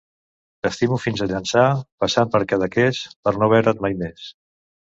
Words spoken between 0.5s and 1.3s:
T'estimo fins a